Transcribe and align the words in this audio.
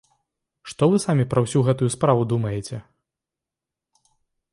Што 0.71 0.83
вы 0.93 1.01
самі 1.03 1.25
пра 1.33 1.43
ўсю 1.45 1.59
гэтую 1.67 1.89
справу 1.97 2.21
думаеце? 2.31 2.79